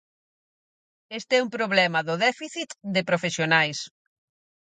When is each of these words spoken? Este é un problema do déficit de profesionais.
Este 1.19 1.33
é 1.39 1.43
un 1.45 1.49
problema 1.57 1.99
do 2.07 2.15
déficit 2.25 2.69
de 2.95 3.01
profesionais. 3.09 3.77